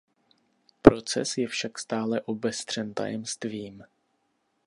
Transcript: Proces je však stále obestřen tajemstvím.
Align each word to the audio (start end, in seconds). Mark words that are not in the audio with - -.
Proces 0.81 1.37
je 1.37 1.47
však 1.47 1.79
stále 1.79 2.21
obestřen 2.21 2.93
tajemstvím. 2.93 3.83